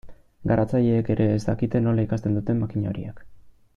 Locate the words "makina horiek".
2.65-3.21